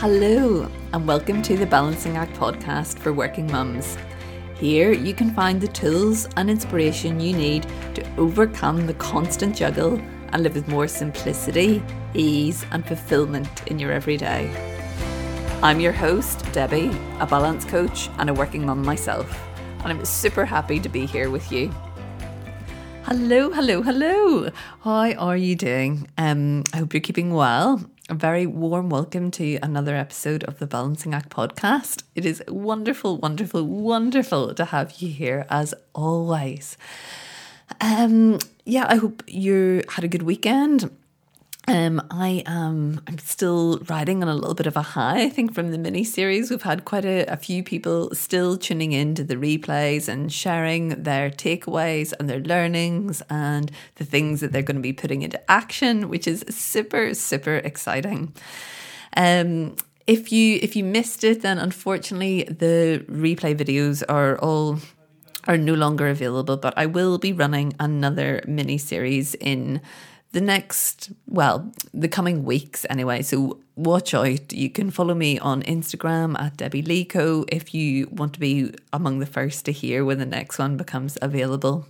Hello, 0.00 0.66
and 0.94 1.06
welcome 1.06 1.42
to 1.42 1.58
the 1.58 1.66
Balancing 1.66 2.16
Act 2.16 2.32
podcast 2.32 2.98
for 2.98 3.12
working 3.12 3.46
mums. 3.52 3.98
Here 4.54 4.92
you 4.92 5.12
can 5.12 5.34
find 5.34 5.60
the 5.60 5.68
tools 5.68 6.26
and 6.38 6.48
inspiration 6.48 7.20
you 7.20 7.36
need 7.36 7.66
to 7.94 8.16
overcome 8.16 8.86
the 8.86 8.94
constant 8.94 9.54
juggle 9.54 10.00
and 10.32 10.42
live 10.42 10.54
with 10.54 10.68
more 10.68 10.88
simplicity, 10.88 11.82
ease, 12.14 12.64
and 12.70 12.82
fulfillment 12.82 13.66
in 13.66 13.78
your 13.78 13.92
everyday. 13.92 14.48
I'm 15.62 15.80
your 15.80 15.92
host, 15.92 16.50
Debbie, 16.52 16.98
a 17.18 17.26
balance 17.26 17.66
coach 17.66 18.08
and 18.16 18.30
a 18.30 18.34
working 18.34 18.64
mum 18.64 18.82
myself, 18.82 19.38
and 19.80 19.92
I'm 19.92 20.02
super 20.06 20.46
happy 20.46 20.80
to 20.80 20.88
be 20.88 21.04
here 21.04 21.28
with 21.28 21.52
you. 21.52 21.70
Hello, 23.12 23.50
hello, 23.50 23.82
hello. 23.82 24.50
How 24.84 25.12
are 25.14 25.36
you 25.36 25.56
doing? 25.56 26.06
Um, 26.16 26.62
I 26.72 26.76
hope 26.76 26.94
you're 26.94 27.00
keeping 27.00 27.34
well 27.34 27.84
a 28.08 28.14
very 28.14 28.46
warm 28.46 28.88
welcome 28.88 29.32
to 29.32 29.58
another 29.64 29.96
episode 29.96 30.44
of 30.44 30.60
the 30.60 30.66
Balancing 30.68 31.12
Act 31.12 31.28
podcast. 31.28 32.04
It 32.14 32.24
is 32.24 32.40
wonderful, 32.46 33.18
wonderful, 33.18 33.66
wonderful 33.66 34.54
to 34.54 34.64
have 34.66 34.92
you 35.00 35.08
here 35.08 35.44
as 35.50 35.74
always. 35.92 36.76
Um, 37.80 38.38
yeah, 38.64 38.86
I 38.88 38.94
hope 38.94 39.24
you 39.26 39.82
had 39.88 40.04
a 40.04 40.08
good 40.08 40.22
weekend. 40.22 40.88
Um, 41.68 42.02
I 42.10 42.42
am 42.46 43.00
I'm 43.06 43.18
still 43.18 43.78
riding 43.88 44.22
on 44.22 44.28
a 44.28 44.34
little 44.34 44.54
bit 44.54 44.66
of 44.66 44.76
a 44.76 44.82
high. 44.82 45.22
I 45.22 45.28
think 45.28 45.54
from 45.54 45.70
the 45.70 45.78
mini 45.78 46.04
series, 46.04 46.50
we've 46.50 46.62
had 46.62 46.84
quite 46.84 47.04
a, 47.04 47.26
a, 47.26 47.36
few 47.36 47.62
people 47.62 48.14
still 48.14 48.56
tuning 48.56 48.92
in 48.92 49.14
to 49.16 49.22
the 49.22 49.36
replays 49.36 50.08
and 50.08 50.32
sharing 50.32 51.02
their 51.02 51.30
takeaways 51.30 52.12
and 52.18 52.28
their 52.28 52.40
learnings 52.40 53.22
and 53.28 53.70
the 53.96 54.04
things 54.04 54.40
that 54.40 54.52
they're 54.52 54.62
going 54.62 54.76
to 54.76 54.82
be 54.82 54.94
putting 54.94 55.22
into 55.22 55.50
action, 55.50 56.08
which 56.08 56.26
is 56.26 56.44
super 56.48 57.14
super 57.14 57.56
exciting. 57.56 58.34
Um, 59.16 59.76
if 60.06 60.32
you 60.32 60.58
if 60.62 60.74
you 60.74 60.82
missed 60.82 61.24
it, 61.24 61.42
then 61.42 61.58
unfortunately 61.58 62.44
the 62.44 63.04
replay 63.08 63.54
videos 63.54 64.02
are 64.08 64.38
all 64.38 64.78
are 65.46 65.58
no 65.58 65.74
longer 65.74 66.08
available. 66.08 66.56
But 66.56 66.74
I 66.76 66.86
will 66.86 67.18
be 67.18 67.32
running 67.32 67.74
another 67.78 68.42
mini 68.46 68.78
series 68.78 69.34
in 69.34 69.80
the 70.32 70.40
next, 70.40 71.10
well, 71.26 71.72
the 71.92 72.08
coming 72.08 72.44
weeks 72.44 72.86
anyway. 72.88 73.22
So 73.22 73.58
watch 73.74 74.14
out. 74.14 74.52
You 74.52 74.70
can 74.70 74.90
follow 74.90 75.14
me 75.14 75.38
on 75.38 75.62
Instagram 75.62 76.38
at 76.40 76.56
Debbie 76.56 76.82
Leco 76.82 77.44
if 77.48 77.74
you 77.74 78.08
want 78.12 78.34
to 78.34 78.40
be 78.40 78.72
among 78.92 79.18
the 79.18 79.26
first 79.26 79.64
to 79.64 79.72
hear 79.72 80.04
when 80.04 80.18
the 80.18 80.26
next 80.26 80.58
one 80.58 80.76
becomes 80.76 81.18
available. 81.20 81.86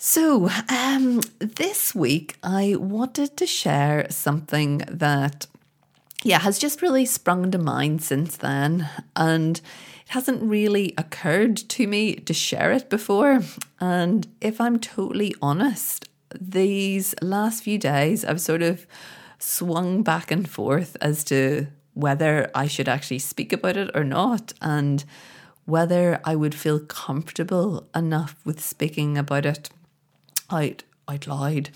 So, 0.00 0.48
um, 0.68 1.22
this 1.40 1.92
week 1.92 2.36
I 2.44 2.76
wanted 2.78 3.36
to 3.38 3.46
share 3.46 4.06
something 4.10 4.84
that, 4.88 5.48
yeah, 6.22 6.38
has 6.38 6.60
just 6.60 6.82
really 6.82 7.04
sprung 7.04 7.50
to 7.50 7.58
mind 7.58 8.02
since 8.04 8.36
then. 8.36 8.88
And 9.16 9.56
it 9.58 10.10
hasn't 10.10 10.40
really 10.40 10.94
occurred 10.96 11.56
to 11.56 11.88
me 11.88 12.14
to 12.14 12.32
share 12.32 12.70
it 12.70 12.88
before. 12.88 13.40
And 13.80 14.28
if 14.40 14.60
I'm 14.60 14.78
totally 14.78 15.34
honest, 15.42 16.08
these 16.40 17.14
last 17.22 17.62
few 17.62 17.78
days, 17.78 18.24
I've 18.24 18.40
sort 18.40 18.62
of 18.62 18.86
swung 19.38 20.02
back 20.02 20.30
and 20.30 20.48
forth 20.48 20.96
as 21.00 21.24
to 21.24 21.68
whether 21.94 22.50
I 22.54 22.66
should 22.66 22.88
actually 22.88 23.18
speak 23.18 23.52
about 23.52 23.76
it 23.76 23.90
or 23.94 24.04
not, 24.04 24.52
and 24.60 25.04
whether 25.64 26.20
I 26.24 26.36
would 26.36 26.54
feel 26.54 26.80
comfortable 26.80 27.88
enough 27.94 28.36
with 28.44 28.60
speaking 28.60 29.18
about 29.18 29.46
it 29.46 29.70
out 30.50 30.82
out 31.08 31.26
loud. 31.26 31.70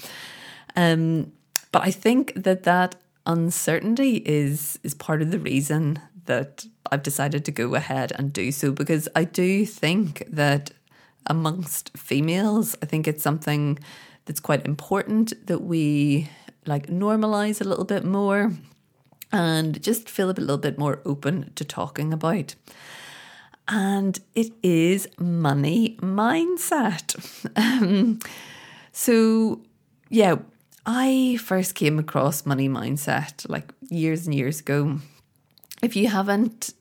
Um, 0.76 1.32
but 1.72 1.82
I 1.82 1.90
think 1.90 2.32
that 2.34 2.62
that 2.64 2.96
uncertainty 3.26 4.16
is 4.24 4.78
is 4.82 4.94
part 4.94 5.22
of 5.22 5.30
the 5.30 5.38
reason 5.38 6.00
that 6.26 6.66
I've 6.90 7.02
decided 7.02 7.44
to 7.44 7.50
go 7.50 7.74
ahead 7.74 8.12
and 8.16 8.32
do 8.32 8.52
so 8.52 8.72
because 8.72 9.08
I 9.14 9.24
do 9.24 9.66
think 9.66 10.22
that 10.28 10.70
amongst 11.26 11.96
females, 11.96 12.76
I 12.82 12.86
think 12.86 13.06
it's 13.08 13.22
something 13.22 13.78
that's 14.24 14.40
quite 14.40 14.64
important 14.66 15.46
that 15.46 15.62
we 15.62 16.28
like 16.66 16.86
normalize 16.86 17.60
a 17.60 17.64
little 17.64 17.84
bit 17.84 18.04
more 18.04 18.52
and 19.32 19.82
just 19.82 20.08
feel 20.08 20.30
a 20.30 20.32
little 20.32 20.58
bit 20.58 20.78
more 20.78 21.00
open 21.04 21.50
to 21.54 21.64
talking 21.64 22.12
about. 22.12 22.54
And 23.68 24.18
it 24.34 24.52
is 24.62 25.08
money 25.18 25.96
mindset. 26.00 27.16
Um, 27.56 28.18
so, 28.92 29.62
yeah, 30.10 30.36
I 30.84 31.38
first 31.40 31.74
came 31.74 31.98
across 31.98 32.44
money 32.44 32.68
mindset 32.68 33.48
like 33.48 33.72
years 33.88 34.26
and 34.26 34.34
years 34.34 34.60
ago. 34.60 34.98
If 35.82 35.96
you 35.96 36.08
haven't 36.08 36.74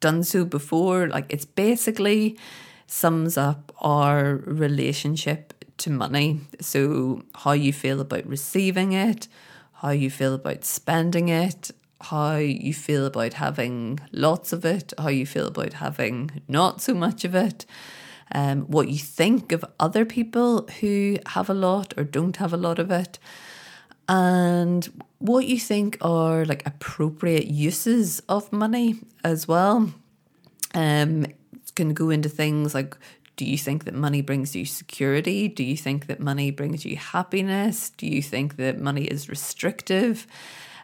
done 0.00 0.24
so 0.24 0.44
before, 0.44 1.08
like 1.08 1.26
it's 1.28 1.44
basically 1.44 2.38
sums 2.86 3.36
up 3.36 3.72
our 3.80 4.36
relationship 4.46 5.47
to 5.78 5.90
money. 5.90 6.40
So, 6.60 7.22
how 7.34 7.52
you 7.52 7.72
feel 7.72 8.00
about 8.00 8.26
receiving 8.26 8.92
it, 8.92 9.28
how 9.74 9.90
you 9.90 10.10
feel 10.10 10.34
about 10.34 10.64
spending 10.64 11.28
it, 11.28 11.70
how 12.00 12.36
you 12.36 12.74
feel 12.74 13.06
about 13.06 13.34
having 13.34 14.00
lots 14.12 14.52
of 14.52 14.64
it, 14.64 14.92
how 14.98 15.08
you 15.08 15.26
feel 15.26 15.48
about 15.48 15.74
having 15.74 16.42
not 16.48 16.80
so 16.80 16.94
much 16.94 17.24
of 17.24 17.34
it, 17.34 17.66
um, 18.32 18.62
what 18.62 18.88
you 18.88 18.98
think 18.98 19.52
of 19.52 19.64
other 19.80 20.04
people 20.04 20.68
who 20.80 21.16
have 21.26 21.48
a 21.48 21.54
lot 21.54 21.94
or 21.96 22.04
don't 22.04 22.36
have 22.36 22.52
a 22.52 22.58
lot 22.58 22.78
of 22.78 22.90
it, 22.90 23.18
and 24.08 25.02
what 25.18 25.46
you 25.46 25.58
think 25.58 25.98
are 26.00 26.44
like 26.44 26.66
appropriate 26.66 27.46
uses 27.46 28.20
of 28.28 28.52
money 28.52 28.96
as 29.24 29.48
well. 29.48 29.92
Um, 30.74 31.26
can 31.78 31.94
go 31.94 32.10
into 32.10 32.28
things 32.28 32.74
like 32.74 32.96
do 33.38 33.44
you 33.44 33.56
think 33.56 33.84
that 33.84 33.94
money 33.94 34.20
brings 34.20 34.56
you 34.56 34.66
security? 34.66 35.46
Do 35.46 35.62
you 35.62 35.76
think 35.76 36.08
that 36.08 36.18
money 36.18 36.50
brings 36.50 36.84
you 36.84 36.96
happiness? 36.96 37.90
Do 37.90 38.08
you 38.08 38.20
think 38.20 38.56
that 38.56 38.80
money 38.80 39.04
is 39.04 39.28
restrictive? 39.28 40.26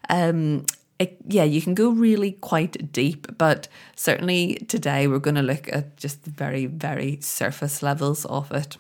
Um, 0.09 0.65
it, 1.01 1.19
yeah, 1.27 1.43
you 1.43 1.61
can 1.61 1.75
go 1.75 1.91
really 1.91 2.33
quite 2.33 2.93
deep, 2.93 3.37
but 3.37 3.67
certainly 3.97 4.55
today 4.69 5.09
we're 5.09 5.19
going 5.19 5.35
to 5.35 5.43
look 5.43 5.69
at 5.73 5.97
just 5.97 6.23
the 6.23 6.31
very, 6.31 6.67
very 6.67 7.19
surface 7.21 7.83
levels 7.83 8.25
of 8.27 8.53
it. 8.53 8.77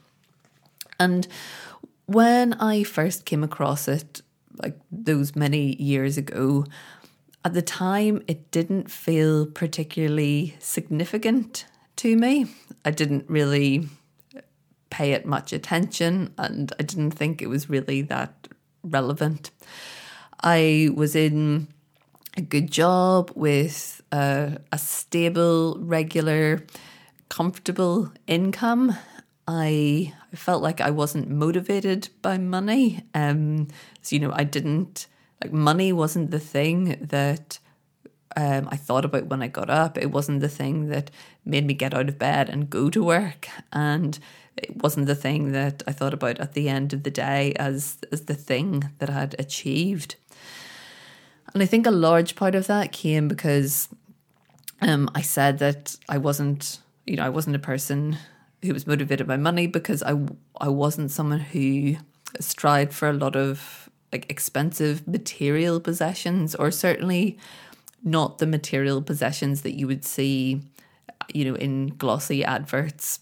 And 1.01 1.27
when 2.07 2.53
I 2.55 2.85
first 2.85 3.25
came 3.25 3.43
across 3.43 3.89
it, 3.89 4.23
like 4.63 4.79
those 4.93 5.35
many 5.35 5.75
years 5.83 6.17
ago, 6.17 6.65
at 7.45 7.55
the 7.55 7.63
time 7.63 8.23
it 8.29 8.53
didn't 8.53 8.89
feel 8.89 9.47
particularly 9.47 10.55
significant 10.61 11.67
to 11.97 12.17
me. 12.17 12.47
I 12.85 12.91
didn't 12.91 13.29
really 13.29 13.89
pay 14.91 15.13
it 15.13 15.27
much 15.27 15.53
attention 15.53 16.33
and 16.39 16.73
I 16.79 16.83
didn't 16.83 17.13
think 17.13 17.43
it 17.43 17.49
was 17.49 17.69
really 17.69 18.03
that 18.03 18.49
relevant. 18.83 19.51
I 20.41 20.91
was 20.95 21.17
in 21.17 21.69
a 22.37 22.43
good 22.43 22.71
job 22.71 23.33
with 23.35 24.03
a, 24.13 24.59
a 24.71 24.79
stable, 24.79 25.77
regular, 25.81 26.67
comfortable 27.29 28.13
income. 28.27 28.97
I, 29.47 30.13
felt 30.35 30.63
like 30.63 30.81
I 30.81 30.91
wasn't 30.91 31.31
motivated 31.31 32.09
by 32.23 32.39
money. 32.39 33.05
Um, 33.15 33.69
so, 34.03 34.17
you 34.17 34.21
know, 34.21 34.33
I 34.35 34.45
didn't, 34.45 35.07
like, 35.43 35.53
money 35.53 35.93
wasn't 35.93 36.31
the 36.31 36.41
thing 36.41 36.99
that 37.01 37.59
um, 38.37 38.69
I 38.71 38.77
thought 38.77 39.05
about 39.05 39.27
when 39.27 39.43
I 39.43 39.49
got 39.49 39.71
up. 39.71 39.97
It 39.97 40.11
wasn't 40.11 40.41
the 40.41 40.49
thing 40.49 40.89
that 40.89 41.11
made 41.45 41.67
me 41.67 41.75
get 41.75 41.95
out 41.95 42.09
of 42.09 42.19
bed 42.19 42.49
and 42.49 42.71
go 42.71 42.91
to 42.91 43.03
work. 43.03 43.49
And 43.73 44.19
it 44.57 44.83
wasn't 44.83 45.07
the 45.07 45.15
thing 45.15 45.53
that 45.53 45.83
I 45.87 45.93
thought 45.93 46.15
about 46.15 46.39
at 46.41 46.53
the 46.53 46.69
end 46.69 46.93
of 46.93 47.03
the 47.03 47.11
day 47.11 47.53
as, 47.57 47.99
as 48.13 48.23
the 48.23 48.35
thing 48.35 48.91
that 48.99 49.11
I 49.11 49.15
had 49.15 49.37
achieved. 49.39 50.17
And 51.53 51.63
I 51.63 51.67
think 51.67 51.87
a 51.87 51.93
large 51.93 52.35
part 52.35 52.55
of 52.55 52.67
that 52.67 52.93
came 52.93 53.29
because 53.29 53.89
um, 54.81 55.09
I 55.15 55.23
said 55.23 55.59
that 55.59 55.97
I 56.09 56.19
wasn't, 56.19 56.81
you 57.07 57.17
know, 57.17 57.25
I 57.25 57.29
wasn't 57.29 57.57
a 57.57 57.61
person 57.61 58.19
who 58.63 58.73
was 58.73 58.87
motivated 58.87 59.27
by 59.27 59.37
money 59.37 59.67
because 59.67 60.03
I, 60.03 60.19
I 60.61 60.69
wasn't 60.69 61.11
someone 61.11 61.41
who 61.41 61.97
strived 62.41 62.93
for 62.93 63.09
a 63.09 63.13
lot 63.13 63.37
of 63.37 63.89
like 64.13 64.31
expensive 64.31 65.07
material 65.07 65.81
possessions 65.81 66.55
or 66.55 66.71
certainly 66.71 67.37
not 68.05 68.39
the 68.39 68.47
material 68.47 69.03
possessions 69.03 69.63
that 69.63 69.77
you 69.77 69.87
would 69.87 70.05
see, 70.05 70.63
you 71.33 71.45
know, 71.47 71.57
in 71.57 71.89
glossy 71.97 72.45
adverts. 72.45 73.21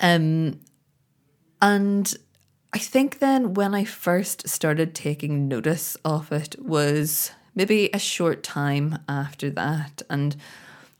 Um, 0.00 0.60
and 1.62 2.14
I 2.72 2.78
think 2.78 3.20
then 3.20 3.54
when 3.54 3.74
I 3.74 3.84
first 3.84 4.48
started 4.48 4.94
taking 4.94 5.48
notice 5.48 5.96
of 6.04 6.30
it 6.30 6.56
was 6.60 7.30
maybe 7.54 7.88
a 7.94 7.98
short 7.98 8.42
time 8.42 8.98
after 9.08 9.48
that. 9.50 10.02
And 10.10 10.36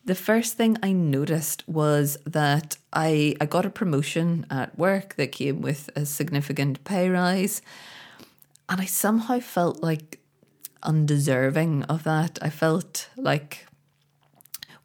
the 0.05 0.15
first 0.15 0.55
thing 0.55 0.79
I 0.83 0.93
noticed 0.93 1.69
was 1.69 2.17
that 2.25 2.77
I, 2.93 3.37
I 3.41 3.47
got 3.47 3.67
a 3.67 3.71
promotion 3.71 4.47
at 4.51 4.79
work 4.79 5.17
that 5.17 5.33
came 5.33 5.61
with 5.61 5.91
a 5.97 6.07
significant 6.07 6.85
pay 6.85 7.09
rise. 7.09 7.61
And 8.69 8.81
I 8.81 8.85
somehow 8.85 9.41
felt 9.41 9.83
like 9.83 10.21
undeserving 10.85 11.85
of 11.85 12.05
that. 12.05 12.39
I 12.43 12.51
felt 12.51 13.09
like, 13.17 13.67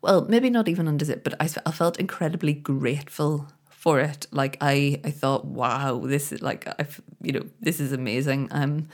well, 0.01 0.25
maybe 0.25 0.49
not 0.49 0.67
even 0.67 0.87
undeserved, 0.87 1.23
but 1.23 1.35
I, 1.39 1.49
I 1.65 1.71
felt 1.71 1.99
incredibly 1.99 2.53
grateful 2.53 3.47
for 3.69 3.99
it. 3.99 4.27
Like 4.31 4.57
I, 4.61 4.99
I 5.03 5.11
thought, 5.11 5.45
wow, 5.45 5.99
this 5.99 6.31
is 6.31 6.41
like, 6.41 6.67
I, 6.67 6.85
you 7.21 7.31
know, 7.31 7.45
this 7.61 7.79
is 7.79 7.91
amazing. 7.93 8.49
Um, 8.51 8.87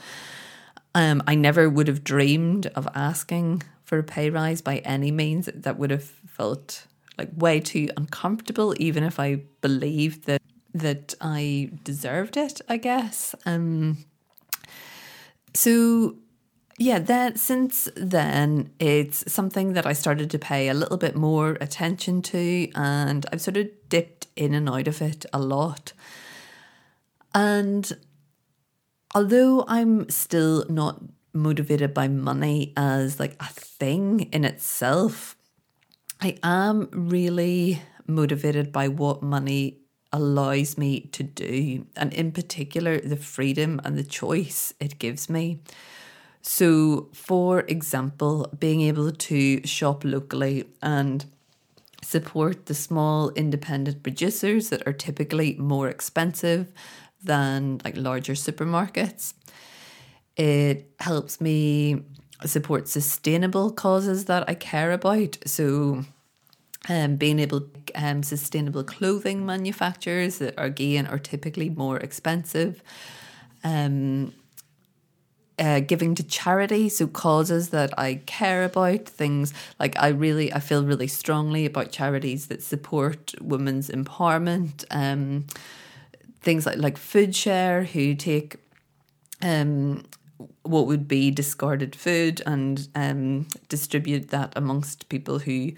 um, 0.94 1.22
I 1.26 1.34
never 1.34 1.68
would 1.68 1.88
have 1.88 2.04
dreamed 2.04 2.68
of 2.68 2.88
asking 2.94 3.62
for 3.84 3.98
a 3.98 4.02
pay 4.02 4.30
rise 4.30 4.62
by 4.62 4.78
any 4.78 5.10
means. 5.10 5.48
That 5.52 5.78
would 5.78 5.90
have 5.90 6.04
felt 6.04 6.86
like 7.18 7.28
way 7.36 7.60
too 7.60 7.88
uncomfortable, 7.96 8.74
even 8.78 9.02
if 9.04 9.20
I 9.20 9.42
believed 9.60 10.24
that 10.24 10.42
that 10.72 11.14
I 11.20 11.70
deserved 11.84 12.36
it. 12.36 12.60
I 12.68 12.76
guess. 12.78 13.34
Um. 13.44 14.04
So 15.54 16.16
yeah, 16.78 16.98
then 16.98 17.36
since 17.36 17.88
then, 17.96 18.70
it's 18.78 19.32
something 19.32 19.72
that 19.72 19.86
I 19.86 19.94
started 19.94 20.30
to 20.30 20.38
pay 20.38 20.68
a 20.68 20.74
little 20.74 20.98
bit 20.98 21.16
more 21.16 21.56
attention 21.60 22.20
to, 22.22 22.70
and 22.74 23.24
I've 23.32 23.40
sort 23.40 23.56
of 23.56 23.68
dipped 23.88 24.26
in 24.36 24.52
and 24.52 24.68
out 24.68 24.86
of 24.86 25.00
it 25.00 25.24
a 25.32 25.38
lot. 25.38 25.94
And 27.34 27.90
although 29.14 29.64
I'm 29.66 30.10
still 30.10 30.66
not 30.68 31.02
motivated 31.32 31.94
by 31.94 32.08
money 32.08 32.72
as 32.76 33.18
like 33.18 33.36
a 33.40 33.46
thing 33.46 34.28
in 34.32 34.44
itself, 34.44 35.36
I 36.20 36.38
am 36.42 36.88
really 36.92 37.82
motivated 38.06 38.72
by 38.72 38.88
what 38.88 39.22
money 39.22 39.78
allows 40.12 40.78
me 40.78 41.00
to 41.00 41.22
do, 41.22 41.86
and 41.96 42.12
in 42.12 42.32
particular, 42.32 43.00
the 43.00 43.16
freedom 43.16 43.80
and 43.84 43.96
the 43.98 44.04
choice 44.04 44.74
it 44.78 44.98
gives 44.98 45.28
me. 45.28 45.62
So, 46.48 47.08
for 47.12 47.60
example, 47.66 48.48
being 48.56 48.80
able 48.82 49.10
to 49.10 49.66
shop 49.66 50.04
locally 50.04 50.64
and 50.80 51.24
support 52.02 52.66
the 52.66 52.74
small 52.74 53.30
independent 53.30 54.04
producers 54.04 54.68
that 54.68 54.86
are 54.86 54.92
typically 54.92 55.56
more 55.56 55.88
expensive 55.88 56.72
than 57.20 57.80
like 57.84 57.96
larger 57.96 58.34
supermarkets. 58.34 59.34
It 60.36 60.88
helps 61.00 61.40
me 61.40 62.04
support 62.44 62.86
sustainable 62.86 63.72
causes 63.72 64.26
that 64.26 64.48
I 64.48 64.54
care 64.54 64.92
about. 64.92 65.38
So, 65.46 66.04
um, 66.88 67.16
being 67.16 67.40
able 67.40 67.68
um, 67.96 68.22
sustainable 68.22 68.84
clothing 68.84 69.44
manufacturers 69.44 70.38
that 70.38 70.56
are 70.56 70.66
again 70.66 71.08
are 71.08 71.18
typically 71.18 71.70
more 71.70 71.96
expensive. 71.96 72.84
Um, 73.64 74.32
uh, 75.58 75.80
giving 75.80 76.14
to 76.14 76.22
charity, 76.22 76.88
so 76.88 77.06
causes 77.06 77.70
that 77.70 77.98
I 77.98 78.16
care 78.26 78.64
about, 78.64 79.06
things 79.06 79.54
like 79.80 79.96
I 79.98 80.08
really, 80.08 80.52
I 80.52 80.60
feel 80.60 80.84
really 80.84 81.06
strongly 81.06 81.64
about 81.64 81.90
charities 81.92 82.48
that 82.48 82.62
support 82.62 83.34
women's 83.40 83.88
empowerment. 83.88 84.84
Um, 84.90 85.46
things 86.42 86.66
like 86.66 86.78
like 86.78 86.96
Food 86.98 87.34
Share, 87.34 87.84
who 87.84 88.14
take 88.14 88.56
um 89.42 90.04
what 90.62 90.86
would 90.86 91.08
be 91.08 91.30
discarded 91.30 91.96
food 91.96 92.42
and 92.46 92.88
um 92.94 93.46
distribute 93.68 94.28
that 94.28 94.52
amongst 94.56 95.08
people 95.08 95.38
who 95.38 95.72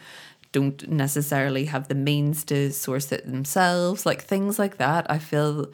don't 0.53 0.89
necessarily 0.89 1.67
have 1.67 1.89
the 1.89 1.95
means 1.95 2.43
to 2.45 2.73
source 2.73 3.13
it 3.13 3.27
themselves, 3.27 4.07
like 4.07 4.23
things 4.23 4.59
like 4.59 4.79
that. 4.79 5.09
I 5.11 5.19
feel 5.19 5.71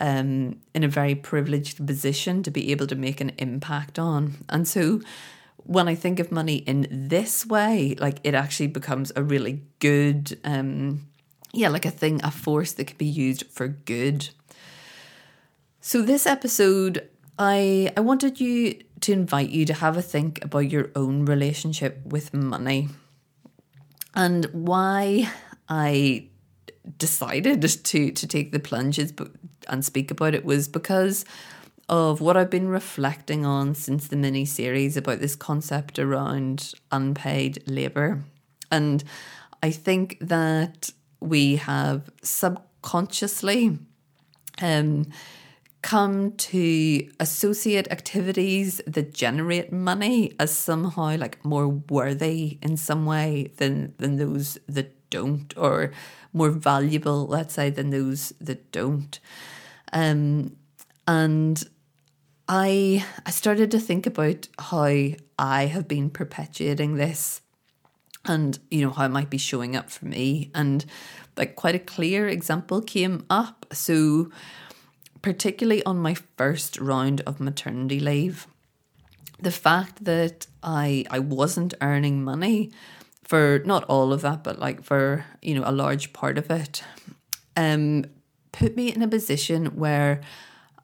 um, 0.00 0.60
in 0.74 0.84
a 0.84 0.88
very 0.88 1.14
privileged 1.14 1.86
position 1.86 2.42
to 2.42 2.50
be 2.50 2.70
able 2.70 2.86
to 2.86 2.94
make 2.96 3.20
an 3.20 3.32
impact 3.38 3.98
on. 3.98 4.44
And 4.48 4.66
so 4.66 5.00
when 5.56 5.88
I 5.88 5.94
think 5.94 6.20
of 6.20 6.32
money 6.32 6.56
in 6.56 6.86
this 6.90 7.44
way, 7.44 7.94
like 7.98 8.20
it 8.24 8.34
actually 8.34 8.68
becomes 8.68 9.12
a 9.16 9.22
really 9.22 9.62
good, 9.80 10.38
um, 10.44 11.06
yeah, 11.52 11.68
like 11.68 11.84
a 11.84 11.90
thing, 11.90 12.20
a 12.22 12.30
force 12.30 12.72
that 12.72 12.86
can 12.86 12.96
be 12.96 13.06
used 13.06 13.44
for 13.50 13.68
good. 13.68 14.30
So 15.80 16.02
this 16.02 16.26
episode, 16.26 17.08
I 17.38 17.92
I 17.96 18.00
wanted 18.00 18.40
you 18.40 18.80
to 19.00 19.12
invite 19.12 19.50
you 19.50 19.64
to 19.66 19.74
have 19.74 19.96
a 19.96 20.02
think 20.02 20.44
about 20.44 20.70
your 20.70 20.90
own 20.96 21.24
relationship 21.24 22.00
with 22.04 22.34
money 22.34 22.88
and 24.14 24.46
why 24.46 25.30
I 25.68 26.28
decided 26.98 27.62
to 27.62 28.10
to 28.10 28.26
take 28.26 28.52
the 28.52 28.58
plunges 28.58 29.12
speak 29.84 30.10
about 30.10 30.34
it 30.34 30.44
was 30.44 30.68
because 30.68 31.24
of 31.88 32.20
what 32.20 32.36
I've 32.36 32.50
been 32.50 32.68
reflecting 32.68 33.46
on 33.46 33.74
since 33.74 34.08
the 34.08 34.16
mini 34.16 34.44
series 34.44 34.96
about 34.96 35.20
this 35.20 35.34
concept 35.34 35.98
around 35.98 36.74
unpaid 36.92 37.62
labor. 37.66 38.24
And 38.70 39.02
I 39.62 39.70
think 39.70 40.18
that 40.20 40.90
we 41.20 41.56
have 41.56 42.10
subconsciously 42.22 43.78
um, 44.60 45.06
come 45.82 46.32
to 46.32 47.08
associate 47.20 47.90
activities 47.90 48.80
that 48.86 49.14
generate 49.14 49.72
money 49.72 50.32
as 50.38 50.50
somehow 50.54 51.16
like 51.16 51.44
more 51.44 51.68
worthy 51.68 52.58
in 52.62 52.76
some 52.76 53.06
way 53.06 53.52
than 53.56 53.94
than 53.98 54.16
those 54.16 54.58
that 54.68 54.97
don't 55.10 55.52
or 55.56 55.92
more 56.32 56.50
valuable, 56.50 57.26
let's 57.26 57.54
say, 57.54 57.70
than 57.70 57.90
those 57.90 58.32
that 58.40 58.70
don't. 58.72 59.18
Um, 59.92 60.56
and 61.06 61.64
I 62.48 63.04
I 63.26 63.30
started 63.30 63.70
to 63.72 63.80
think 63.80 64.06
about 64.06 64.48
how 64.58 65.08
I 65.38 65.66
have 65.66 65.86
been 65.86 66.10
perpetuating 66.10 66.96
this 66.96 67.42
and 68.24 68.58
you 68.70 68.82
know 68.82 68.90
how 68.90 69.06
it 69.06 69.10
might 69.10 69.30
be 69.30 69.38
showing 69.38 69.76
up 69.76 69.90
for 69.90 70.06
me 70.06 70.50
and 70.54 70.84
like 71.36 71.56
quite 71.56 71.74
a 71.74 71.78
clear 71.78 72.28
example 72.28 72.80
came 72.80 73.24
up 73.30 73.66
so 73.72 74.30
particularly 75.22 75.84
on 75.84 75.98
my 75.98 76.14
first 76.36 76.78
round 76.78 77.20
of 77.22 77.40
maternity 77.40 78.00
leave 78.00 78.46
the 79.40 79.50
fact 79.50 80.04
that 80.04 80.46
I 80.62 81.04
I 81.10 81.18
wasn't 81.20 81.74
earning 81.80 82.24
money 82.24 82.70
for 83.28 83.60
not 83.66 83.84
all 83.84 84.14
of 84.14 84.22
that, 84.22 84.42
but 84.42 84.58
like 84.58 84.82
for, 84.82 85.26
you 85.42 85.54
know, 85.54 85.62
a 85.66 85.70
large 85.70 86.14
part 86.14 86.38
of 86.38 86.50
it, 86.50 86.82
um, 87.56 88.06
put 88.52 88.74
me 88.74 88.90
in 88.90 89.02
a 89.02 89.08
position 89.08 89.66
where 89.76 90.22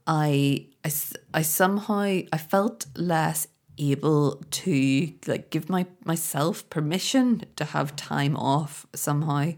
I, 0.07 0.67
I, 0.85 0.93
I 1.33 1.41
somehow, 1.41 2.03
I 2.31 2.39
felt 2.39 2.85
less 2.95 3.49
able 3.79 4.43
to 4.51 5.13
like 5.27 5.49
give 5.51 5.71
my 5.71 5.87
myself 6.05 6.69
permission 6.71 7.43
to 7.57 7.65
have 7.65 7.97
time 7.97 8.37
off 8.37 8.87
somehow 8.95 9.51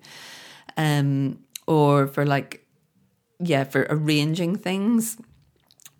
um 0.78 1.38
or 1.66 2.06
for 2.06 2.24
like 2.24 2.66
yeah 3.40 3.62
for 3.62 3.86
arranging 3.90 4.56
things 4.56 5.18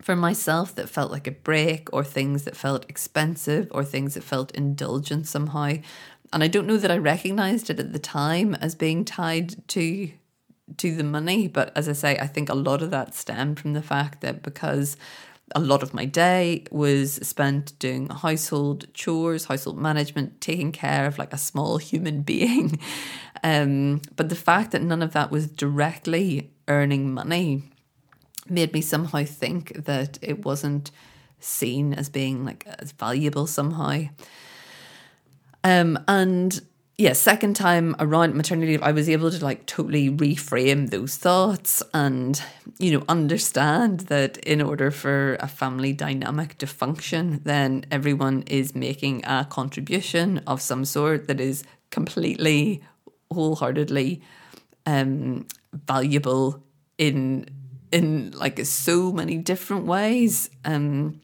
for 0.01 0.15
myself 0.15 0.73
that 0.75 0.89
felt 0.89 1.11
like 1.11 1.27
a 1.27 1.31
break 1.31 1.89
or 1.91 2.03
things 2.03 2.43
that 2.43 2.55
felt 2.55 2.89
expensive 2.89 3.67
or 3.71 3.83
things 3.83 4.13
that 4.13 4.23
felt 4.23 4.51
indulgent 4.51 5.27
somehow 5.27 5.73
and 6.33 6.43
I 6.43 6.47
don't 6.47 6.67
know 6.67 6.77
that 6.77 6.91
I 6.91 6.97
recognized 6.97 7.69
it 7.69 7.79
at 7.79 7.93
the 7.93 7.99
time 7.99 8.55
as 8.55 8.75
being 8.75 9.05
tied 9.05 9.67
to 9.69 10.11
to 10.75 10.93
the 10.93 11.03
money, 11.03 11.47
but 11.47 11.71
as 11.77 11.87
I 11.87 11.93
say, 11.93 12.17
I 12.19 12.27
think 12.27 12.49
a 12.49 12.53
lot 12.53 12.81
of 12.81 12.91
that 12.91 13.15
stemmed 13.15 13.57
from 13.57 13.71
the 13.71 13.81
fact 13.81 14.19
that 14.19 14.43
because 14.43 14.97
a 15.55 15.61
lot 15.61 15.81
of 15.81 15.93
my 15.93 16.05
day 16.05 16.65
was 16.71 17.13
spent 17.25 17.77
doing 17.79 18.09
household 18.09 18.93
chores, 18.93 19.45
household 19.45 19.77
management, 19.77 20.41
taking 20.41 20.73
care 20.73 21.05
of 21.05 21.17
like 21.17 21.31
a 21.31 21.37
small 21.37 21.77
human 21.77 22.21
being. 22.33 22.79
Um, 23.43 24.01
but 24.15 24.29
the 24.29 24.35
fact 24.35 24.71
that 24.71 24.81
none 24.81 25.01
of 25.01 25.13
that 25.13 25.31
was 25.31 25.47
directly 25.47 26.51
earning 26.67 27.13
money 27.13 27.63
made 28.49 28.73
me 28.73 28.81
somehow 28.81 29.23
think 29.23 29.85
that 29.85 30.17
it 30.21 30.43
wasn't 30.43 30.91
seen 31.39 31.93
as 31.93 32.09
being 32.09 32.43
like 32.43 32.65
as 32.79 32.91
valuable 32.91 33.47
somehow. 33.47 34.03
Um, 35.67 35.99
and 36.07 36.61
yeah, 36.97 37.11
second 37.11 37.57
time 37.57 37.93
around 37.99 38.35
maternity 38.35 38.71
leave, 38.71 38.83
I 38.83 38.93
was 38.93 39.09
able 39.09 39.29
to 39.29 39.43
like 39.43 39.65
totally 39.65 40.09
reframe 40.09 40.91
those 40.91 41.17
thoughts 41.17 41.83
and, 41.93 42.41
you 42.79 42.91
know, 42.91 43.03
understand 43.09 44.01
that 44.11 44.37
in 44.37 44.61
order 44.61 44.91
for 44.91 45.35
a 45.41 45.47
family 45.49 45.91
dynamic 45.91 46.57
to 46.59 46.67
function, 46.67 47.41
then 47.43 47.85
everyone 47.91 48.43
is 48.43 48.75
making 48.75 49.25
a 49.25 49.45
contribution 49.49 50.37
of 50.47 50.61
some 50.61 50.85
sort 50.85 51.27
that 51.27 51.41
is 51.41 51.65
completely, 51.91 52.81
wholeheartedly 53.29 54.21
um, 54.85 55.47
valuable 55.73 56.63
in 56.97 57.45
in 57.91 58.31
like 58.31 58.65
so 58.65 59.11
many 59.11 59.37
different 59.37 59.85
ways. 59.85 60.49
Um, 60.63 61.19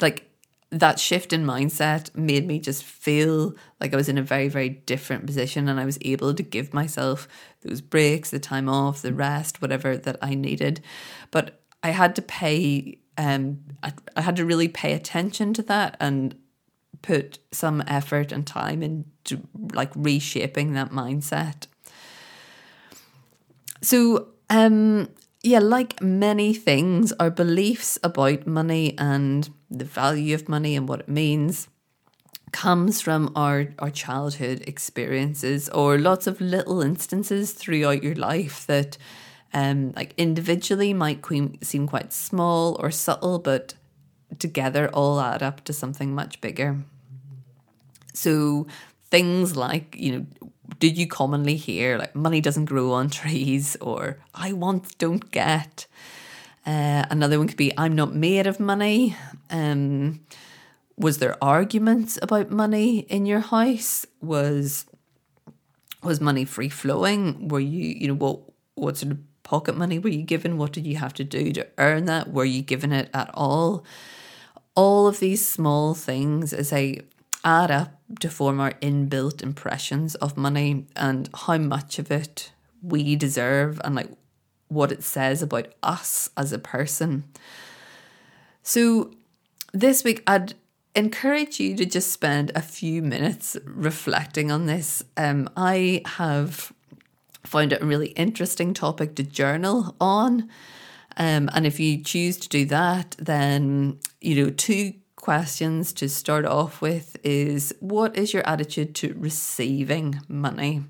like 0.00 0.29
that 0.70 1.00
shift 1.00 1.32
in 1.32 1.44
mindset 1.44 2.14
made 2.14 2.46
me 2.46 2.60
just 2.60 2.84
feel 2.84 3.54
like 3.80 3.92
I 3.92 3.96
was 3.96 4.08
in 4.08 4.18
a 4.18 4.22
very, 4.22 4.48
very 4.48 4.68
different 4.68 5.26
position 5.26 5.68
and 5.68 5.80
I 5.80 5.84
was 5.84 5.98
able 6.02 6.32
to 6.32 6.42
give 6.42 6.72
myself 6.72 7.26
those 7.62 7.80
breaks, 7.80 8.30
the 8.30 8.38
time 8.38 8.68
off, 8.68 9.02
the 9.02 9.12
rest, 9.12 9.60
whatever 9.60 9.96
that 9.96 10.16
I 10.22 10.34
needed. 10.34 10.80
But 11.30 11.60
I 11.82 11.90
had 11.90 12.14
to 12.16 12.22
pay 12.22 13.00
um, 13.20 13.58
I, 13.82 13.92
I 14.16 14.22
had 14.22 14.36
to 14.36 14.46
really 14.46 14.68
pay 14.68 14.94
attention 14.94 15.52
to 15.54 15.62
that 15.64 15.96
and 16.00 16.34
put 17.02 17.38
some 17.52 17.82
effort 17.86 18.32
and 18.32 18.46
time 18.46 18.82
into 18.82 19.46
like 19.72 19.90
reshaping 19.94 20.72
that 20.72 20.90
mindset. 20.90 21.66
So, 23.82 24.28
um, 24.48 25.08
yeah, 25.42 25.58
like 25.58 26.02
many 26.02 26.52
things, 26.52 27.12
our 27.18 27.30
beliefs 27.30 27.98
about 28.02 28.46
money 28.46 28.94
and 28.98 29.48
the 29.70 29.84
value 29.84 30.34
of 30.34 30.48
money 30.48 30.76
and 30.76 30.88
what 30.88 31.00
it 31.00 31.08
means 31.08 31.68
comes 32.52 33.00
from 33.00 33.32
our, 33.36 33.68
our 33.78 33.90
childhood 33.90 34.62
experiences 34.66 35.68
or 35.68 35.98
lots 35.98 36.26
of 36.26 36.40
little 36.40 36.82
instances 36.82 37.52
throughout 37.52 38.02
your 38.02 38.16
life 38.16 38.66
that 38.66 38.98
um, 39.52 39.92
like 39.96 40.14
individually 40.16 40.92
might 40.92 41.24
seem 41.62 41.86
quite 41.86 42.12
small 42.12 42.76
or 42.80 42.90
subtle, 42.90 43.38
but 43.38 43.74
together 44.38 44.88
all 44.92 45.20
add 45.20 45.42
up 45.42 45.64
to 45.64 45.72
something 45.72 46.14
much 46.14 46.40
bigger. 46.40 46.78
So 48.14 48.66
things 49.10 49.56
like, 49.56 49.96
you 49.98 50.12
know, 50.18 50.26
did 50.80 50.98
you 50.98 51.06
commonly 51.06 51.56
hear 51.56 51.98
like 51.98 52.16
money 52.16 52.40
doesn't 52.40 52.64
grow 52.64 52.92
on 52.92 53.10
trees 53.10 53.76
or 53.80 54.18
I 54.34 54.52
want, 54.52 54.98
don't 54.98 55.30
get? 55.30 55.86
Uh, 56.66 57.04
another 57.10 57.38
one 57.38 57.48
could 57.48 57.56
be 57.56 57.72
I'm 57.76 57.94
not 57.94 58.14
made 58.14 58.46
of 58.46 58.58
money. 58.58 59.16
Um, 59.50 60.20
was 60.96 61.18
there 61.18 61.42
arguments 61.42 62.18
about 62.20 62.50
money 62.50 63.00
in 63.00 63.26
your 63.26 63.40
house? 63.40 64.06
Was 64.20 64.86
was 66.02 66.20
money 66.20 66.44
free 66.44 66.68
flowing? 66.68 67.48
Were 67.48 67.60
you, 67.60 67.94
you 67.98 68.08
know, 68.08 68.14
what 68.14 68.40
what 68.74 68.96
sort 68.96 69.12
of 69.12 69.18
pocket 69.42 69.76
money 69.76 69.98
were 69.98 70.10
you 70.10 70.22
given? 70.22 70.58
What 70.58 70.72
did 70.72 70.86
you 70.86 70.96
have 70.96 71.14
to 71.14 71.24
do 71.24 71.52
to 71.52 71.66
earn 71.78 72.06
that? 72.06 72.32
Were 72.32 72.44
you 72.44 72.62
given 72.62 72.92
it 72.92 73.10
at 73.12 73.30
all? 73.34 73.84
All 74.74 75.06
of 75.06 75.20
these 75.20 75.46
small 75.46 75.94
things 75.94 76.52
as 76.52 76.70
they 76.70 77.02
add 77.44 77.70
up 77.70 77.96
to 78.20 78.28
form 78.28 78.60
our 78.60 78.72
inbuilt 78.82 79.42
impressions 79.42 80.14
of 80.16 80.36
money 80.36 80.86
and 80.96 81.28
how 81.34 81.58
much 81.58 81.98
of 81.98 82.10
it 82.10 82.52
we 82.82 83.16
deserve 83.16 83.80
and 83.84 83.94
like 83.94 84.10
what 84.68 84.92
it 84.92 85.02
says 85.02 85.42
about 85.42 85.68
us 85.82 86.30
as 86.36 86.52
a 86.52 86.58
person. 86.58 87.24
So 88.62 89.12
this 89.72 90.04
week 90.04 90.22
I'd 90.26 90.54
encourage 90.94 91.60
you 91.60 91.76
to 91.76 91.86
just 91.86 92.10
spend 92.12 92.52
a 92.54 92.62
few 92.62 93.02
minutes 93.02 93.56
reflecting 93.64 94.50
on 94.50 94.66
this. 94.66 95.02
Um, 95.16 95.48
I 95.56 96.02
have 96.04 96.72
found 97.44 97.72
it 97.72 97.82
a 97.82 97.86
really 97.86 98.08
interesting 98.08 98.74
topic 98.74 99.14
to 99.16 99.22
journal 99.22 99.96
on. 100.00 100.48
Um, 101.16 101.50
and 101.52 101.66
if 101.66 101.80
you 101.80 102.02
choose 102.02 102.36
to 102.38 102.48
do 102.48 102.64
that, 102.66 103.16
then, 103.18 103.98
you 104.20 104.42
know, 104.44 104.50
two 104.50 104.94
questions 105.20 105.92
to 105.94 106.08
start 106.08 106.44
off 106.44 106.80
with 106.80 107.16
is 107.22 107.74
what 107.80 108.16
is 108.16 108.32
your 108.32 108.46
attitude 108.46 108.94
to 108.96 109.14
receiving 109.18 110.20
money? 110.28 110.84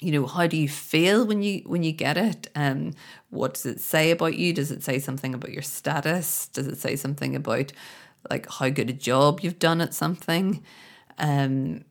You 0.00 0.12
know, 0.12 0.26
how 0.26 0.46
do 0.46 0.56
you 0.56 0.68
feel 0.68 1.26
when 1.26 1.42
you 1.42 1.62
when 1.66 1.82
you 1.82 1.92
get 1.92 2.16
it? 2.16 2.48
Um, 2.54 2.92
what 3.30 3.54
does 3.54 3.66
it 3.66 3.80
say 3.80 4.10
about 4.10 4.36
you? 4.36 4.52
Does 4.52 4.70
it 4.70 4.82
say 4.82 4.98
something 4.98 5.34
about 5.34 5.52
your 5.52 5.62
status? 5.62 6.48
Does 6.48 6.66
it 6.66 6.78
say 6.78 6.96
something 6.96 7.36
about 7.36 7.72
like 8.28 8.50
how 8.50 8.68
good 8.68 8.90
a 8.90 8.94
job 8.94 9.40
you've 9.40 9.58
done 9.58 9.80
at 9.80 9.94
something 9.94 10.62
um 11.18 11.84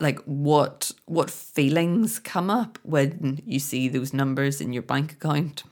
like 0.00 0.20
what 0.24 0.90
what 1.06 1.30
feelings 1.30 2.18
come 2.18 2.50
up 2.50 2.78
when 2.82 3.42
you 3.44 3.58
see 3.58 3.88
those 3.88 4.14
numbers 4.14 4.60
in 4.60 4.72
your 4.72 4.82
bank 4.82 5.12
account 5.12 5.64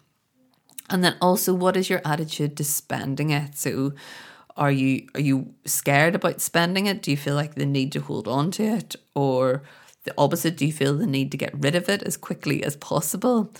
and 0.90 1.02
then 1.02 1.16
also 1.20 1.54
what 1.54 1.76
is 1.76 1.88
your 1.88 2.02
attitude 2.04 2.56
to 2.56 2.64
spending 2.64 3.30
it 3.30 3.56
so 3.56 3.92
are 4.56 4.73
you 4.73 5.06
are 5.14 5.21
you 5.21 5.54
scared 5.64 6.14
about 6.14 6.40
spending 6.40 6.87
it 6.87 7.02
do 7.02 7.11
you 7.11 7.16
feel 7.16 7.35
like 7.35 7.54
the 7.54 7.66
need 7.66 7.92
to 7.92 8.00
hold 8.00 8.28
on 8.28 8.50
to 8.50 8.62
it 8.62 8.97
or 9.14 9.62
the 10.04 10.14
opposite 10.18 10.56
do 10.56 10.66
you 10.66 10.73
feel 10.73 10.97
the 10.97 11.06
need 11.06 11.30
to 11.30 11.37
get 11.37 11.52
rid 11.54 11.75
of 11.75 11.88
it 11.88 12.02
as 12.02 12.16
quickly 12.16 12.62
as 12.64 12.76
possible 12.76 13.50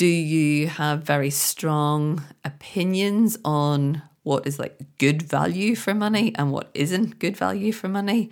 do 0.00 0.06
you 0.06 0.66
have 0.66 1.02
very 1.02 1.28
strong 1.28 2.24
opinions 2.42 3.36
on 3.44 4.00
what 4.22 4.46
is 4.46 4.58
like 4.58 4.80
good 4.98 5.22
value 5.22 5.74
for 5.74 5.94
money 5.94 6.32
and 6.36 6.52
what 6.52 6.70
isn't 6.74 7.18
good 7.18 7.36
value 7.36 7.72
for 7.72 7.88
money? 7.88 8.30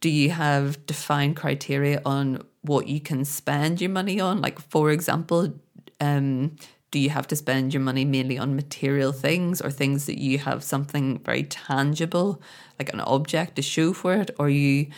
Do 0.00 0.08
you 0.10 0.30
have 0.30 0.84
defined 0.86 1.36
criteria 1.36 2.00
on 2.04 2.42
what 2.62 2.88
you 2.88 3.00
can 3.00 3.24
spend 3.24 3.80
your 3.80 3.90
money 3.90 4.20
on? 4.20 4.40
Like, 4.40 4.60
for 4.60 4.90
example, 4.90 5.54
um, 6.00 6.56
do 6.92 6.98
you 6.98 7.10
have 7.10 7.26
to 7.28 7.36
spend 7.36 7.72
your 7.72 7.80
money 7.80 8.04
mainly 8.04 8.38
on 8.38 8.54
material 8.54 9.12
things 9.12 9.62
or 9.62 9.70
things 9.70 10.04
that 10.06 10.20
you 10.20 10.38
have 10.38 10.62
something 10.62 11.18
very 11.20 11.42
tangible, 11.42 12.40
like 12.78 12.92
an 12.92 13.00
object 13.00 13.56
to 13.56 13.62
show 13.62 13.94
for 13.94 14.14
it? 14.14 14.30
Or 14.38 14.48
you 14.50 14.88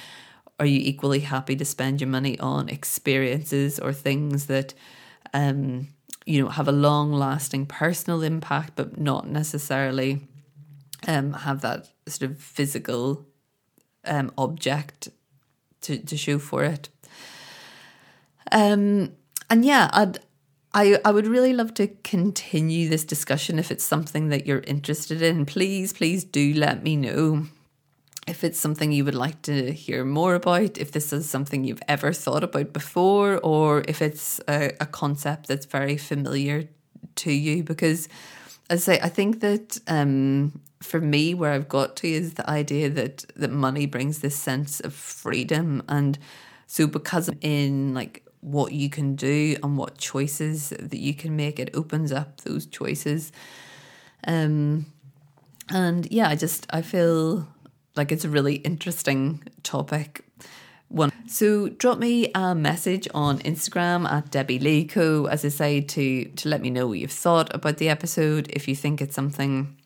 are 0.58 0.66
you 0.66 0.80
equally 0.82 1.20
happy 1.20 1.56
to 1.56 1.64
spend 1.64 2.00
your 2.00 2.10
money 2.10 2.38
on 2.40 2.68
experiences 2.68 3.78
or 3.78 3.92
things 3.92 4.46
that 4.46 4.74
um, 5.32 5.88
you 6.26 6.42
know 6.42 6.48
have 6.48 6.68
a 6.68 6.72
long 6.72 7.12
lasting 7.12 7.66
personal 7.66 8.22
impact 8.22 8.72
but 8.76 8.98
not 8.98 9.26
necessarily 9.26 10.20
um, 11.06 11.32
have 11.32 11.60
that 11.60 11.88
sort 12.06 12.30
of 12.30 12.38
physical 12.38 13.26
um, 14.04 14.32
object 14.38 15.08
to, 15.80 15.98
to 15.98 16.16
show 16.16 16.38
for 16.38 16.62
it 16.62 16.88
um, 18.52 19.12
and 19.50 19.64
yeah 19.64 19.90
I'd 19.92 20.20
I, 20.74 20.98
I 21.04 21.12
would 21.12 21.28
really 21.28 21.52
love 21.52 21.72
to 21.74 21.86
continue 22.02 22.88
this 22.88 23.04
discussion 23.04 23.60
if 23.60 23.70
it's 23.70 23.84
something 23.84 24.28
that 24.30 24.44
you're 24.44 24.58
interested 24.66 25.22
in. 25.22 25.46
Please, 25.46 25.92
please 25.92 26.24
do 26.24 26.52
let 26.54 26.82
me 26.82 26.96
know 26.96 27.46
if 28.26 28.42
it's 28.42 28.58
something 28.58 28.90
you 28.90 29.04
would 29.04 29.14
like 29.14 29.40
to 29.42 29.72
hear 29.72 30.04
more 30.04 30.34
about, 30.34 30.76
if 30.78 30.90
this 30.90 31.12
is 31.12 31.30
something 31.30 31.62
you've 31.62 31.82
ever 31.86 32.12
thought 32.12 32.42
about 32.42 32.72
before, 32.72 33.38
or 33.38 33.84
if 33.86 34.02
it's 34.02 34.40
a, 34.48 34.72
a 34.80 34.86
concept 34.86 35.46
that's 35.46 35.66
very 35.66 35.96
familiar 35.96 36.68
to 37.16 37.30
you. 37.30 37.62
Because, 37.62 38.08
as 38.68 38.88
I 38.88 38.94
say, 38.94 39.00
I 39.00 39.08
think 39.10 39.40
that 39.40 39.78
um, 39.86 40.60
for 40.82 41.00
me, 41.00 41.34
where 41.34 41.52
I've 41.52 41.68
got 41.68 41.94
to 41.96 42.08
is 42.08 42.34
the 42.34 42.48
idea 42.50 42.90
that 42.90 43.26
that 43.36 43.50
money 43.52 43.86
brings 43.86 44.20
this 44.20 44.36
sense 44.36 44.80
of 44.80 44.92
freedom, 44.92 45.84
and 45.88 46.18
so 46.66 46.88
because 46.88 47.28
I'm 47.28 47.38
in 47.42 47.94
like 47.94 48.23
what 48.44 48.72
you 48.72 48.90
can 48.90 49.16
do 49.16 49.56
and 49.62 49.78
what 49.78 49.96
choices 49.96 50.68
that 50.68 50.98
you 50.98 51.14
can 51.14 51.34
make, 51.34 51.58
it 51.58 51.70
opens 51.74 52.12
up 52.12 52.42
those 52.42 52.66
choices. 52.66 53.32
Um, 54.26 54.86
and 55.70 56.06
yeah, 56.12 56.28
I 56.28 56.36
just 56.36 56.66
I 56.70 56.82
feel 56.82 57.48
like 57.96 58.12
it's 58.12 58.24
a 58.24 58.28
really 58.28 58.56
interesting 58.56 59.42
topic. 59.62 60.24
One. 60.88 61.10
So 61.26 61.70
drop 61.70 61.98
me 61.98 62.30
a 62.34 62.54
message 62.54 63.08
on 63.14 63.38
Instagram 63.40 64.08
at 64.08 64.30
Debbie 64.30 64.60
Leeco, 64.60 65.28
as 65.28 65.44
I 65.44 65.48
say, 65.48 65.80
to 65.80 66.24
to 66.26 66.48
let 66.48 66.60
me 66.60 66.70
know 66.70 66.86
what 66.86 66.98
you've 66.98 67.10
thought 67.10 67.52
about 67.54 67.78
the 67.78 67.88
episode, 67.88 68.48
if 68.50 68.68
you 68.68 68.76
think 68.76 69.00
it's 69.00 69.14
something 69.14 69.76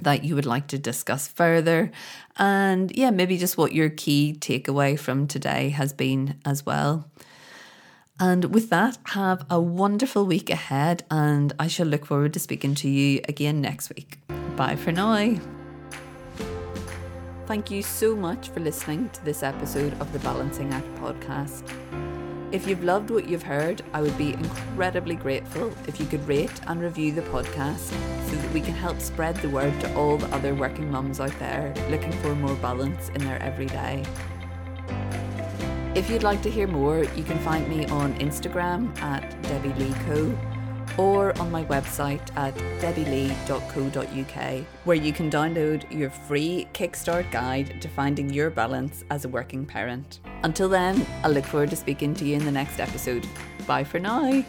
that 0.00 0.24
you 0.24 0.34
would 0.34 0.46
like 0.46 0.66
to 0.68 0.78
discuss 0.78 1.26
further. 1.26 1.90
And 2.36 2.94
yeah, 2.96 3.10
maybe 3.10 3.38
just 3.38 3.56
what 3.56 3.72
your 3.72 3.88
key 3.88 4.36
takeaway 4.38 4.98
from 4.98 5.26
today 5.26 5.70
has 5.70 5.92
been 5.92 6.38
as 6.44 6.66
well. 6.66 7.08
And 8.20 8.54
with 8.54 8.70
that, 8.70 8.98
have 9.06 9.44
a 9.50 9.60
wonderful 9.60 10.24
week 10.24 10.48
ahead, 10.48 11.04
and 11.10 11.52
I 11.58 11.66
shall 11.66 11.86
look 11.86 12.06
forward 12.06 12.32
to 12.34 12.40
speaking 12.40 12.74
to 12.76 12.88
you 12.88 13.20
again 13.28 13.60
next 13.60 13.92
week. 13.94 14.18
Bye 14.56 14.76
for 14.76 14.92
now. 14.92 15.34
Thank 17.46 17.70
you 17.70 17.82
so 17.82 18.14
much 18.16 18.48
for 18.48 18.60
listening 18.60 19.10
to 19.10 19.24
this 19.24 19.42
episode 19.42 20.00
of 20.00 20.12
the 20.12 20.18
Balancing 20.20 20.72
Act 20.72 20.86
podcast. 20.94 21.68
If 22.52 22.68
you've 22.68 22.84
loved 22.84 23.10
what 23.10 23.28
you've 23.28 23.42
heard, 23.42 23.82
I 23.92 24.00
would 24.00 24.16
be 24.16 24.32
incredibly 24.32 25.16
grateful 25.16 25.72
if 25.88 25.98
you 25.98 26.06
could 26.06 26.26
rate 26.28 26.60
and 26.68 26.80
review 26.80 27.10
the 27.10 27.22
podcast 27.22 27.90
so 28.28 28.36
that 28.36 28.52
we 28.52 28.60
can 28.60 28.74
help 28.74 29.00
spread 29.00 29.34
the 29.38 29.48
word 29.48 29.78
to 29.80 29.94
all 29.96 30.18
the 30.18 30.32
other 30.32 30.54
working 30.54 30.88
mums 30.88 31.18
out 31.18 31.36
there 31.40 31.74
looking 31.90 32.12
for 32.12 32.34
more 32.36 32.54
balance 32.56 33.08
in 33.08 33.24
their 33.24 33.42
everyday. 33.42 34.04
If 35.94 36.10
you'd 36.10 36.24
like 36.24 36.42
to 36.42 36.50
hear 36.50 36.66
more, 36.66 37.04
you 37.04 37.22
can 37.22 37.38
find 37.38 37.68
me 37.68 37.86
on 37.86 38.14
Instagram 38.14 38.98
at 39.00 39.40
Debbie 39.42 39.72
Lee 39.74 39.94
Co 40.06 40.36
or 40.96 41.38
on 41.40 41.52
my 41.52 41.64
website 41.66 42.36
at 42.36 42.54
debbielee.co.uk, 42.80 44.64
where 44.84 44.96
you 44.96 45.12
can 45.12 45.30
download 45.30 45.90
your 45.96 46.10
free 46.10 46.66
Kickstart 46.72 47.30
guide 47.30 47.80
to 47.80 47.88
finding 47.88 48.28
your 48.28 48.50
balance 48.50 49.04
as 49.10 49.24
a 49.24 49.28
working 49.28 49.64
parent. 49.64 50.18
Until 50.42 50.68
then, 50.68 51.06
I 51.22 51.28
look 51.28 51.44
forward 51.44 51.70
to 51.70 51.76
speaking 51.76 52.12
to 52.14 52.24
you 52.24 52.36
in 52.36 52.44
the 52.44 52.52
next 52.52 52.80
episode. 52.80 53.26
Bye 53.66 53.84
for 53.84 54.00
now. 54.00 54.44